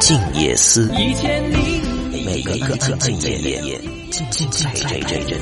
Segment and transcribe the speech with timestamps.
[0.00, 5.40] 静夜思，每个静静夜夜，静静陪着人，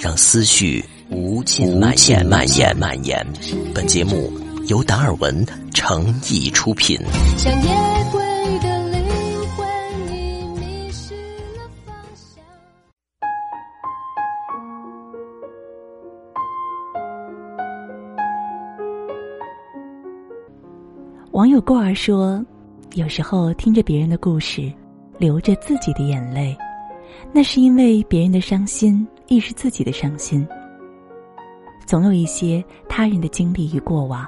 [0.00, 3.24] 让思绪无尽蔓延蔓延蔓延。
[3.72, 4.32] 本节目
[4.66, 6.98] 由达尔文诚意出品。
[21.36, 22.42] 网友过儿说。
[22.94, 24.72] 有时候听着别人的故事，
[25.18, 26.56] 流着自己的眼泪，
[27.30, 30.48] 那是因为别人的伤心亦是自己的伤心。
[31.86, 34.26] 总有一些他人的经历与过往，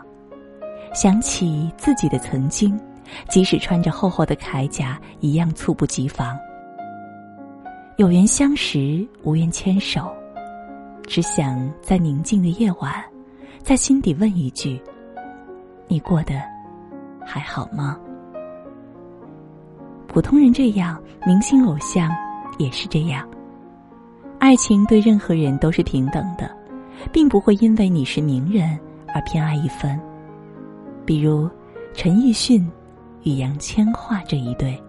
[0.93, 2.79] 想起自己的曾经，
[3.31, 6.39] 即使穿着厚厚的铠甲，一样猝不及防。
[7.97, 10.13] 有缘相识，无缘牵手，
[11.07, 13.03] 只想在宁静的夜晚，
[13.63, 14.79] 在心底问一句：
[15.87, 16.35] 你过得
[17.31, 17.99] 还好吗？
[20.07, 22.11] 普通人这样，明星偶像
[22.57, 23.29] 也是这样。
[24.39, 26.51] 爱情对任何人都是平等的，
[27.13, 28.79] 并不会因为你是名人
[29.15, 30.01] 而偏爱一分。
[31.05, 31.51] 比如
[31.93, 32.67] 陈奕迅
[33.25, 34.83] 与杨千嬅这一对。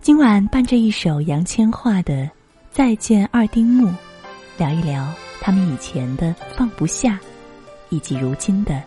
[0.00, 2.24] 今晚伴着一首杨千嬅的
[2.72, 3.86] 《再见二丁目》，
[4.58, 5.06] 聊一聊
[5.40, 7.20] 他们以前的放不下，
[7.88, 8.82] 以及如今的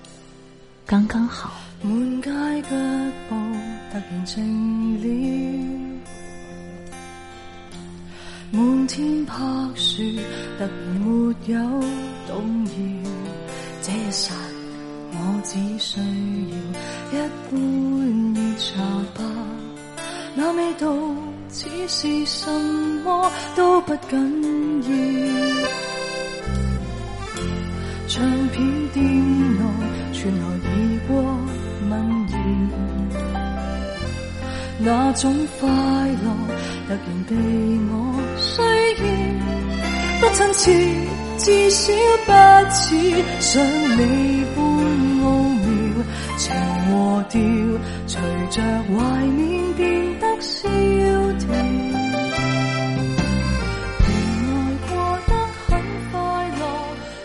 [0.86, 1.52] 刚刚好。
[1.81, 2.30] 满街
[2.61, 2.69] 脚
[3.28, 3.36] 步
[3.91, 4.44] 突然静
[5.02, 5.05] 了，
[8.52, 9.33] 满天柏
[9.75, 10.03] 树
[10.58, 10.69] 突然
[11.00, 11.03] 没
[11.47, 11.58] 有
[12.28, 12.72] 动摇。
[13.81, 14.33] 这一刹，
[15.11, 16.00] 我只需
[17.13, 17.58] 要一杯
[18.33, 18.81] 热茶
[19.16, 19.19] 吧，
[20.36, 20.86] 那味道
[21.50, 22.50] 似是什
[23.03, 25.94] 么都不紧要。
[34.78, 36.36] 那种快乐
[36.88, 37.36] 突然被
[37.90, 37.94] 我
[38.38, 38.62] 需
[39.02, 39.03] 要，
[40.19, 40.72] 不亲切，
[41.38, 41.94] 至少
[42.25, 42.31] 不
[42.72, 42.96] 似
[43.40, 43.64] 想
[43.97, 44.62] 你般
[45.24, 45.64] 奥妙。
[46.38, 46.53] 情
[46.85, 47.40] 和调
[48.06, 48.22] 随
[48.52, 50.69] 着怀念变得萧条。
[51.50, 51.58] 原
[54.44, 54.46] 来
[54.90, 54.91] 过
[55.25, 55.31] 得
[55.68, 55.69] 很
[56.12, 56.16] 快
[56.59, 56.62] 乐，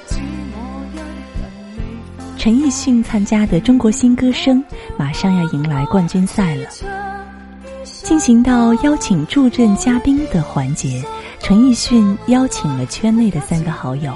[0.07, 0.15] 只
[0.55, 0.57] 我
[0.95, 0.99] 一人
[2.39, 4.63] 陈奕迅参加的中国新歌声
[4.97, 6.69] 马上要迎来冠军赛了。
[8.03, 11.05] 进行到邀请助阵嘉宾的环节，
[11.39, 14.13] 陈奕迅邀请了圈内的三个好友，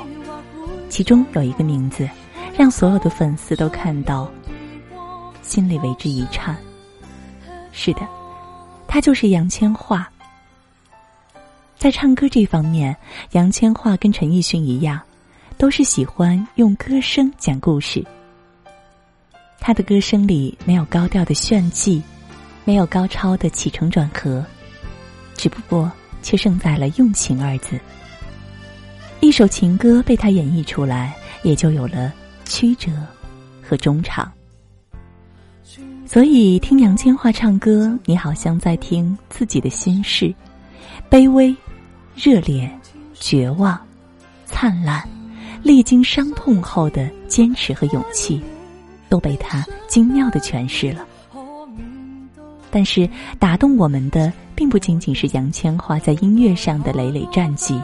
[0.89, 2.09] 其中有一个名字，
[2.56, 4.28] 让所有的粉丝都看到，
[5.43, 6.56] 心里为之一颤。
[7.73, 8.00] 是的，
[8.89, 10.05] 他就是杨千嬅。
[11.78, 12.97] 在唱歌这方面，
[13.33, 15.00] 杨千嬅跟陈奕迅一样，
[15.56, 18.05] 都是喜欢用歌声讲故事。
[19.61, 22.03] 他的歌声里没有高调的炫技。
[22.64, 24.44] 没有高超的起承转合，
[25.36, 25.91] 只不过
[26.22, 27.78] 却胜在了用情二字。
[29.20, 32.12] 一首情歌被他演绎出来，也就有了
[32.44, 32.91] 曲折
[33.62, 34.30] 和衷肠。
[36.06, 40.32] 所以听杨千嬅唱歌，你好像在听自己的心事，
[41.10, 41.54] 卑微、
[42.14, 42.70] 热烈、
[43.14, 43.78] 绝望、
[44.44, 45.02] 灿烂，
[45.62, 48.42] 历经伤痛后的坚持和勇气，
[49.08, 51.06] 都被他精妙的诠释了。
[52.75, 53.09] 但是
[53.39, 57.81] 打动我们的，并不仅仅是杨千嬅在音乐上的累累战绩，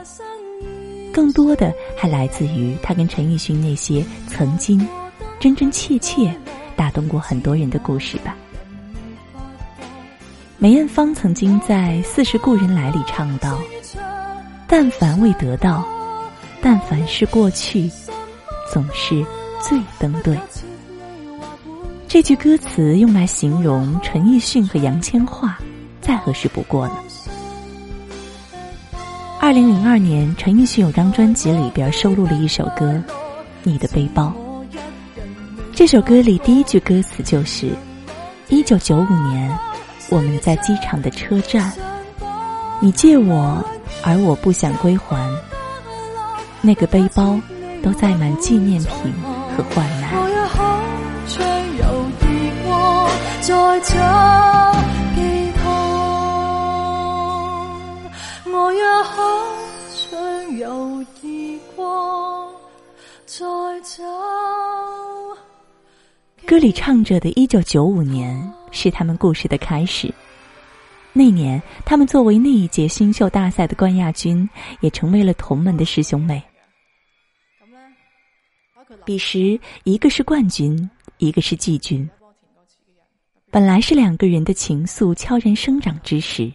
[1.12, 4.84] 更多的还来自于他跟陈奕迅那些曾经
[5.38, 6.34] 真真切切
[6.74, 8.34] 打动过很多人的故事吧。
[10.58, 13.60] 梅艳芳曾经在《似是故人来》里唱道
[14.66, 15.86] ：“但凡未得到，
[16.60, 17.88] 但凡是过去，
[18.72, 19.24] 总是
[19.62, 20.36] 最登对。”
[22.12, 25.48] 这句歌词用来形容陈奕迅和杨千嬅，
[26.00, 26.98] 再合适不过了。
[29.38, 32.94] 二零零二年，陈奕迅有张专辑里边收录了一首歌
[33.62, 34.32] 《你的背包》。
[35.72, 37.70] 这首歌里第一句歌词就是
[38.50, 39.56] ：“一九九五年，
[40.08, 41.72] 我们在机场的车站，
[42.80, 43.64] 你借我，
[44.02, 45.16] 而我不想归还。
[46.60, 47.38] 那个背包
[47.84, 49.12] 都载满纪念品
[49.56, 50.10] 和患难。”
[53.50, 53.96] 再找
[55.16, 55.68] 寄托，
[58.52, 59.20] 我也好
[59.88, 62.48] 想有异光。
[63.26, 63.44] 再
[63.82, 64.04] 找。
[66.46, 70.14] 歌里唱着的“一九九五年”是他们故事的开始。
[71.12, 74.48] 那年，他们作为那一届新秀大赛的冠亚军，
[74.78, 76.40] 也成为了同门的师兄妹。
[79.04, 80.88] 彼时，一个是冠军，
[81.18, 82.08] 一个是季军。
[83.52, 86.52] 本来是两个人的情愫悄然生长之时，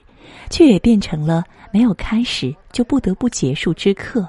[0.49, 4.27] 却也变成了没有开始就不得不结束之刻。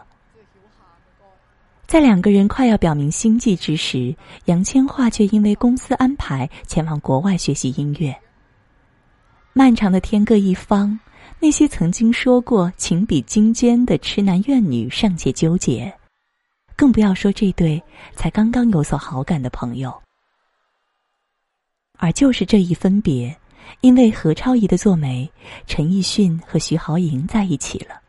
[1.86, 4.12] 在两个人快要表明心迹之时，
[4.46, 8.12] 杨千嬅却因为公司安排前往国外学习音乐。
[9.52, 10.98] 漫长的天各一方，
[11.38, 15.94] 那些曾经说过情比金坚的痴男怨女尚且纠结，
[16.74, 17.80] 更不要说这对
[18.16, 19.94] 才刚刚有所好感的朋友。
[21.98, 23.36] 而就是这一分别，
[23.80, 25.30] 因为何超仪的做媒，
[25.66, 28.00] 陈奕迅和徐濠萦在一起了。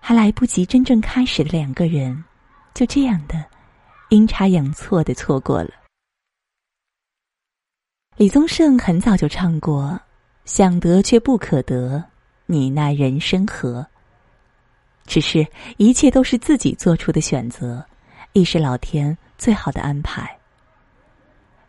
[0.00, 2.24] 还来不及真正开始的两个人，
[2.74, 3.44] 就这样的
[4.10, 5.70] 阴差阳错的错过了。
[8.16, 10.00] 李宗盛很早就唱过
[10.46, 12.02] ：“想得却不可得，
[12.46, 13.86] 你奈人生何？”
[15.06, 15.46] 只是，
[15.76, 17.84] 一切都是自己做出的选择，
[18.32, 20.38] 亦是老天最好的安排。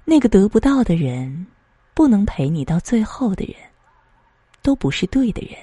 [0.10, 1.46] 那个得不到的人，
[1.94, 3.56] 不能陪你到最后的人，
[4.62, 5.60] 都不是对的人。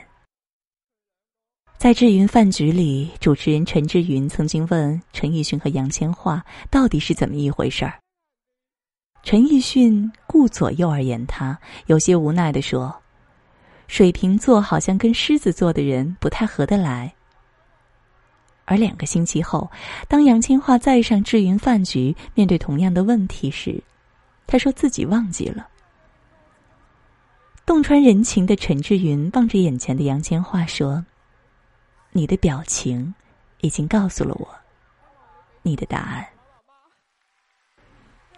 [1.79, 7.99] 在智云饭局里，主持人陈志云曾经问陈奕迅和杨千嬅到底是怎么一回事儿。
[9.23, 12.95] 陈奕迅顾左右而言他，有些无奈的说
[13.89, 17.15] ：“水瓶座好像跟狮子座的人不太合得来。”
[18.67, 19.71] 而两个星期后，
[20.07, 23.83] 当杨千嬅再上智云饭局，面对同样的问题时，
[24.47, 25.69] 他说自己忘记了。
[27.67, 31.05] 洞穿人情的陈志云望着眼前的杨千嬅说
[32.13, 33.15] ：“你的表情
[33.63, 34.49] 已经告诉了我
[35.63, 36.27] 你的答案。”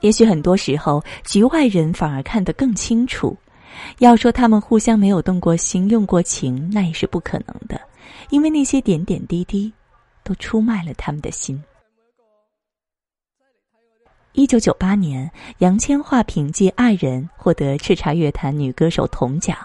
[0.01, 3.37] 也许很多时候，局外人反而看得更清楚。
[3.99, 7.81] 要说他们互相没有动过心、用过情，那也是不可能的，
[8.31, 9.73] 因为那些点点滴滴，
[10.23, 11.63] 都出卖了他们的心。
[14.37, 15.31] 一九九八年，
[15.61, 19.57] 杨千嬅凭借《爱人》获得叱咤乐坛女歌手铜奖，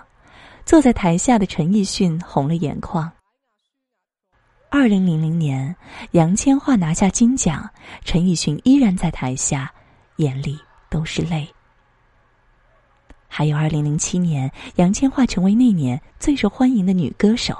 [0.65, 3.11] 坐在台下的陈奕迅红了眼眶。
[4.69, 5.75] 二零零零年，
[6.11, 7.69] 杨千嬅拿下金奖，
[8.05, 9.69] 陈奕迅依然在台下。
[10.17, 10.57] 眼里
[10.89, 11.45] 都是泪。
[13.27, 17.57] 还有二零零七年，杨千嬅成为那年最受欢迎的女歌手。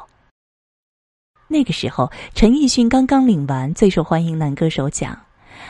[1.49, 5.19] 那个时候，陈奕迅刚刚领完最受欢迎男歌手奖，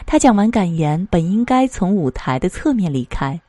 [0.05, 3.39] 他讲完感言，本应该从舞台的侧面离开，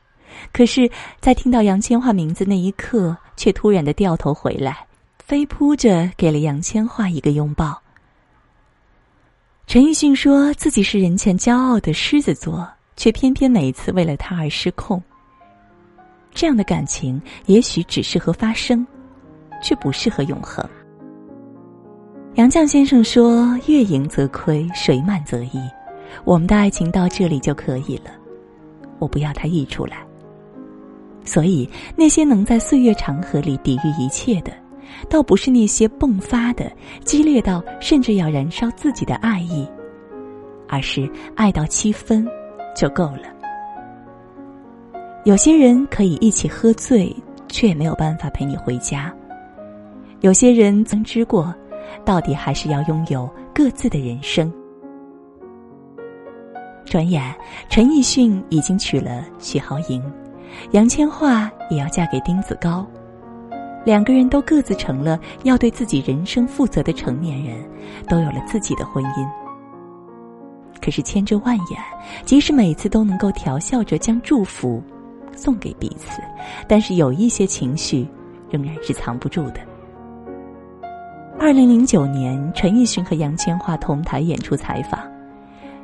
[0.51, 4.85] 可是，在听到杨千嬅名字那一刻，却突然的掉头回来，
[5.19, 7.81] 飞扑着给了杨千嬅一个拥抱。
[9.67, 12.67] 陈奕迅说自己是人前骄傲的狮子座。
[12.95, 15.01] 却偏偏每一次为了他而失控。
[16.31, 18.85] 这样的感情也许只适合发生，
[19.63, 20.63] 却不适合永恒。
[22.35, 25.59] 杨绛先生说：“月盈则亏，水满则溢。”
[26.23, 28.11] 我们的爱情到这里就可以了，
[28.99, 29.97] 我不要它溢出来。
[31.25, 34.51] 所以，那些能在岁月长河里抵御一切的，
[35.09, 36.71] 倒不是那些迸发的、
[37.03, 39.67] 激烈到甚至要燃烧自己的爱意，
[40.67, 42.27] 而是爱到七分。
[42.75, 43.31] 就够了。
[45.25, 47.15] 有些人可以一起喝醉，
[47.47, 49.13] 却没有办法陪你回家。
[50.21, 51.53] 有些人曾知过，
[52.03, 54.51] 到底还是要拥有各自的人生。
[56.93, 57.35] 转眼，
[57.69, 59.99] 陈奕迅已经娶了许豪莹，
[60.73, 62.85] 杨千嬅也要嫁给丁子高，
[63.83, 67.67] 两个人都各自成了要对自己人生负责的成年人，
[68.07, 69.27] 都有了自己的婚姻。
[70.79, 71.81] 可是千遮万眼，
[72.25, 74.79] 即使每次都能够调笑着将祝福
[75.35, 76.21] 送给彼此，
[76.67, 78.07] 但是有一些情绪
[78.51, 79.55] 仍然是藏不住的。
[81.39, 84.99] 二零零九年，陈奕迅和杨千嬅同台演出采访，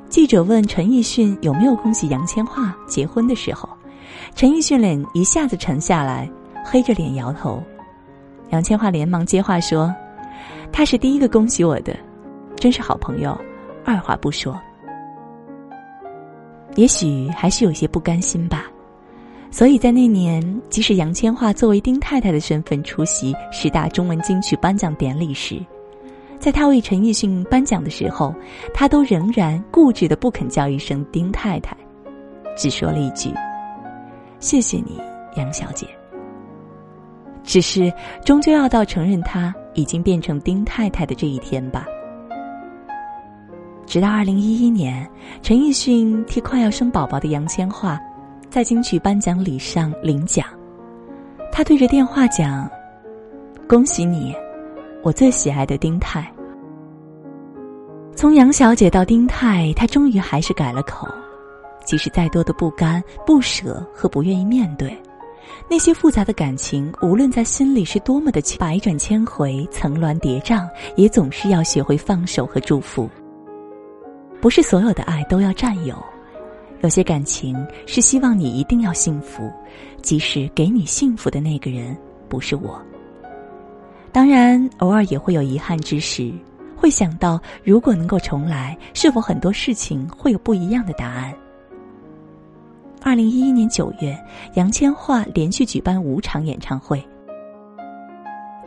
[0.09, 3.69] 记者问陈奕迅有没有恭喜杨千嬅结婚的时候，
[4.35, 6.27] 陈奕迅脸一下子沉下来，
[6.65, 7.61] 黑着脸摇头。
[8.49, 9.93] 杨千嬅连忙接话说
[10.73, 11.95] ：“他是第一个恭喜我的，
[12.55, 13.39] 真是好朋友，
[13.85, 14.59] 二话不说。”
[16.75, 18.65] 也许还是有些不甘心吧，
[19.51, 25.63] 所以在那年，即使杨千嬅作为丁太太的身份出席十大中文金曲颁奖典礼时，
[26.39, 28.33] 在他为陈奕迅颁奖的时候，
[28.73, 31.75] 他都仍然固执的不肯叫一声丁太太，
[32.55, 33.29] 只说了一句
[34.39, 34.97] ：“谢谢你，
[35.35, 35.85] 杨小姐。”
[37.43, 37.91] 只是
[38.23, 41.85] 终究要到承认他已经变成丁太太的这一天吧。
[43.85, 45.09] 直到二零一一年，
[45.41, 47.99] 陈奕迅替快要生宝宝的杨千嬅，
[48.49, 50.45] 在金曲颁奖礼上领奖，
[51.51, 52.69] 他对着电话讲
[53.67, 54.35] ：“恭喜你，
[55.03, 56.31] 我最喜爱的丁太。”
[58.15, 61.07] 从杨小姐到丁太，她终于还是改了口。
[61.85, 64.95] 即使再多的不甘、不舍和不愿意面对，
[65.67, 73.09] 那些复杂的感情，无论在心里是多么的百转千回、层峦叠嶂，也总是要学会放手和祝福。
[74.39, 75.95] 不是所有的爱都要占有，
[76.81, 77.55] 有些感情
[77.87, 79.51] 是希望你一定要幸福，
[80.03, 82.79] 即使给你幸福的那个人不是我。
[84.11, 86.33] 当然，偶尔也会有遗憾之时，
[86.75, 91.33] 会想到如果能够重来，是否很多事情会有不一样的答案。
[93.01, 94.17] 二零一一年九月，
[94.55, 97.01] 杨千嬅连续举办五场演唱会。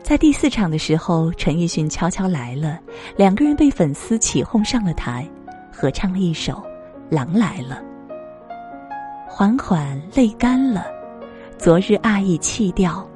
[0.02, 2.78] 在第四场的时候，陈奕迅悄悄来了，
[3.16, 5.28] 两个人被粉丝起哄上了台，
[5.72, 6.52] 合唱了一首
[7.11, 7.82] 《狼来了》。
[9.28, 10.87] 缓缓泪干了，
[11.58, 13.06] 昨日爱意弃掉，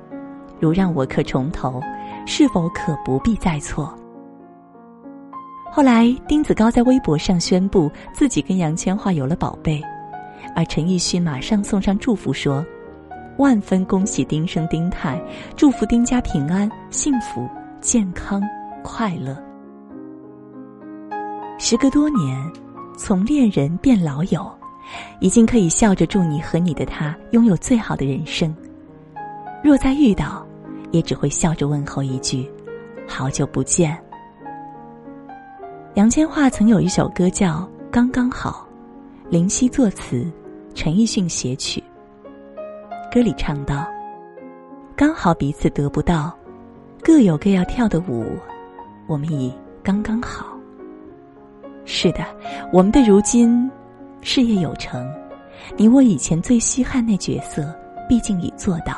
[0.61, 1.80] 如让我可重头，
[2.26, 3.97] 是否可不必再错？
[5.71, 9.80] 后来，丁子高在微博上宣布自己跟杨千嬅有了宝贝。
[10.54, 12.64] 而陈奕迅马上送上祝福说
[13.37, 15.21] ：“万分恭喜丁生丁太，
[15.54, 17.47] 祝福丁家平安、幸福、
[17.80, 18.42] 健康、
[18.83, 19.37] 快乐。”
[21.59, 22.52] 时隔多年，
[22.97, 24.50] 从恋人变老友，
[25.21, 28.54] 已经可以笑着祝你和你的他拥有最好的人生。
[29.62, 30.46] 若再遇到，
[30.90, 32.50] 也只会笑着问候一句
[33.07, 33.97] ：“好久不见。”
[35.95, 38.69] 杨千嬅曾有一首歌叫《刚刚好》，
[39.31, 40.31] 林夕作词。
[40.75, 41.83] 陈奕迅写曲，
[43.11, 43.87] 歌里唱道
[44.95, 46.31] ：“刚好彼此得不到，
[47.02, 48.26] 各有各要跳的舞，
[49.07, 49.50] 我们已
[49.83, 50.55] 刚刚好。”
[51.87, 52.23] 是的，
[52.75, 53.71] 我们的如今
[54.21, 55.11] 事业有成，
[55.78, 57.75] 你我以前最稀罕那角色，
[58.07, 58.95] 毕竟已做到。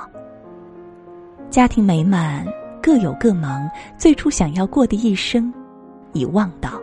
[1.51, 2.47] 家庭美满，
[2.83, 5.53] 各有各忙，最初想要过的一生，
[6.13, 6.79] 已忘到。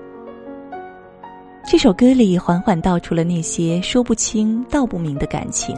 [1.63, 5.75] 这首歌里缓缓道出了那些说不清道不明的感情，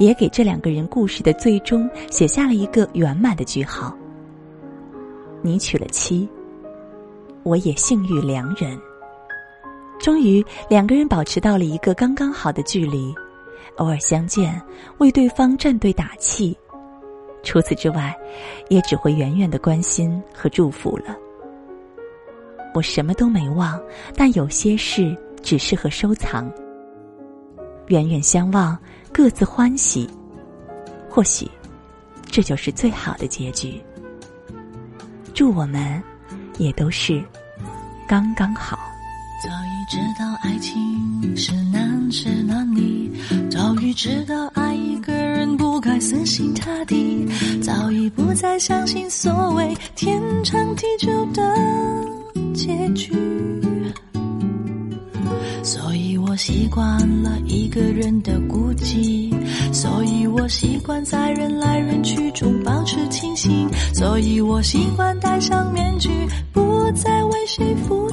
[0.00, 3.96] 也给这两个人故事的最终写下了一个圆满的句号。
[5.40, 6.28] 你娶了妻，
[7.44, 8.76] 我也幸遇良人。
[10.00, 13.14] 终于，两个人保持到了一个刚刚好的距离，
[13.76, 14.60] 偶尔相见，
[14.98, 16.56] 为对方站队打气。
[17.46, 18.12] 除此之外，
[18.68, 21.16] 也只会远远的关心和祝福了。
[22.74, 23.80] 我什么都没忘，
[24.16, 26.52] 但有些事只适合收藏。
[27.86, 28.76] 远远相望，
[29.12, 30.10] 各自欢喜，
[31.08, 31.48] 或许
[32.24, 33.80] 这就是最好的结局。
[35.32, 36.02] 祝我们
[36.58, 37.22] 也都是
[38.08, 38.76] 刚刚好。
[39.40, 43.08] 早已知道爱情是难是难离，
[43.48, 45.25] 早已知道爱一个人
[45.56, 47.26] 不该死心塌地，
[47.62, 51.42] 早已不再相信所谓天长地久的。
[52.54, 53.12] 结局，
[55.62, 59.30] 所以我习惯了一个人的孤寂，
[59.72, 66.08] 所以我习惯在人来人去中保持清醒，所以我习惯戴上面具，
[66.52, 68.05] 不再为谁付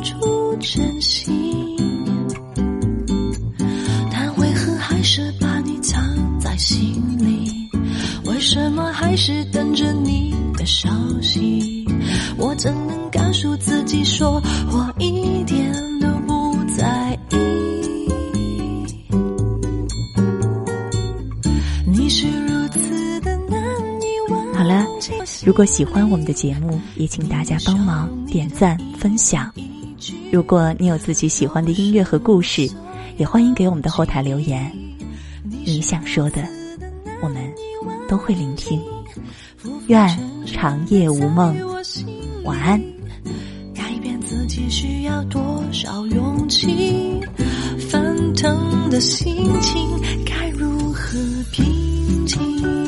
[25.53, 29.53] 如果喜欢我们的节目，也请大家帮忙点赞分享。
[30.31, 32.67] 如果你有自己喜欢的音乐和故事，
[33.17, 34.75] 也欢迎给我们的后台留言。
[35.43, 36.43] 你想说的，
[37.21, 37.53] 我们
[38.09, 38.81] 都会聆听。
[39.85, 41.55] 愿长夜无梦。
[42.45, 42.81] 晚安。
[43.75, 47.21] 改变自己需要多少勇气？
[47.91, 49.31] 翻腾的心
[49.61, 49.87] 情
[50.25, 51.15] 该如何
[51.51, 52.82] 平静？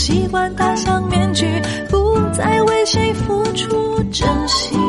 [0.00, 1.46] 习惯戴上面具
[1.90, 4.80] 不再为谁付出真心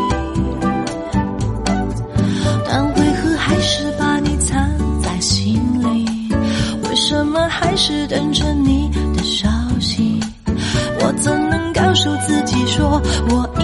[2.65, 4.57] 但为何还是把你藏
[5.03, 6.05] 在心里？
[6.87, 9.49] 为什么还是等着你的消
[9.81, 10.17] 息？
[11.01, 13.60] 我怎能告诉自己说我爱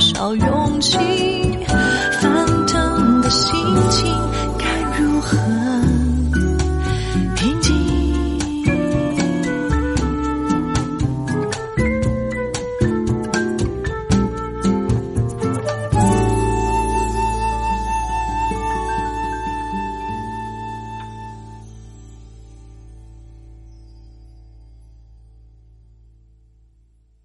[0.00, 1.43] 少勇气